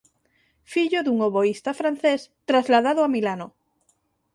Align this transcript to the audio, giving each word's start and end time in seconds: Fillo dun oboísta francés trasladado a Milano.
Fillo 0.71 0.99
dun 1.03 1.17
oboísta 1.27 1.71
francés 1.79 2.21
trasladado 2.49 3.01
a 3.03 3.11
Milano. 3.15 3.47